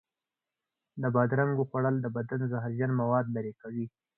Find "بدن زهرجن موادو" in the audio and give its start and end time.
2.15-3.33